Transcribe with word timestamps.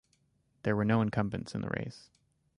There 0.63 0.75
were 0.75 0.83
no 0.83 1.03
incumbents 1.03 1.53
in 1.53 1.61
the 1.61 1.69
race. 1.69 2.09